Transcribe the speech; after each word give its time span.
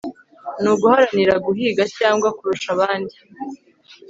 ni 0.61 0.69
uguharanira 0.73 1.35
guhiga 1.45 1.83
cyangwa 1.97 2.27
kurusha 2.37 2.67
abandi 2.75 3.15